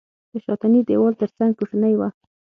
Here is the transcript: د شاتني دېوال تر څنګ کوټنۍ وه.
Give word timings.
د 0.31 0.33
شاتني 0.45 0.81
دېوال 0.87 1.13
تر 1.21 1.29
څنګ 1.37 1.51
کوټنۍ 1.59 1.93
وه. 1.97 2.09